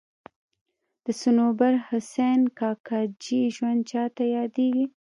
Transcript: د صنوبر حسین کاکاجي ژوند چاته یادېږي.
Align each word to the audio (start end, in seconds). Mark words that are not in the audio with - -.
د 1.05 1.07
صنوبر 1.21 1.73
حسین 1.87 2.39
کاکاجي 2.59 3.41
ژوند 3.55 3.79
چاته 3.91 4.23
یادېږي. 4.37 4.85